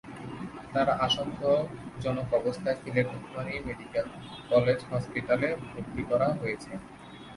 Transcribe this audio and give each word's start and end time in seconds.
তাঁকে 0.73 0.93
আশঙ্কাজনক 1.07 2.27
অবস্থায় 2.39 2.77
সিলেট 2.81 3.07
ওসমানী 3.15 3.53
মেডিকেল 3.67 4.05
কলেজ 4.49 4.79
হাসপাতালে 4.91 5.47
ভর্তি 5.65 6.01
করা 6.09 6.27
হয়েছে। 6.39 6.71